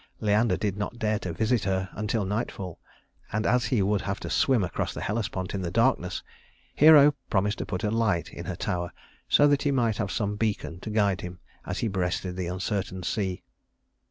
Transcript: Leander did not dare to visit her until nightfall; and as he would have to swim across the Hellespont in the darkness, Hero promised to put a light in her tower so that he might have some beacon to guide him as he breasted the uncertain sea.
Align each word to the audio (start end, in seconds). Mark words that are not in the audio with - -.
Leander 0.19 0.57
did 0.57 0.77
not 0.77 0.97
dare 0.97 1.19
to 1.19 1.31
visit 1.31 1.63
her 1.65 1.87
until 1.91 2.25
nightfall; 2.25 2.79
and 3.31 3.45
as 3.45 3.65
he 3.65 3.83
would 3.83 4.01
have 4.01 4.19
to 4.21 4.31
swim 4.31 4.63
across 4.63 4.95
the 4.95 5.01
Hellespont 5.01 5.53
in 5.53 5.61
the 5.61 5.69
darkness, 5.69 6.23
Hero 6.73 7.13
promised 7.29 7.59
to 7.59 7.67
put 7.67 7.83
a 7.83 7.91
light 7.91 8.33
in 8.33 8.45
her 8.45 8.55
tower 8.55 8.91
so 9.29 9.47
that 9.47 9.61
he 9.61 9.69
might 9.69 9.97
have 9.97 10.09
some 10.11 10.37
beacon 10.37 10.79
to 10.79 10.89
guide 10.89 11.21
him 11.21 11.39
as 11.67 11.77
he 11.77 11.87
breasted 11.87 12.35
the 12.35 12.47
uncertain 12.47 13.03
sea. 13.03 13.43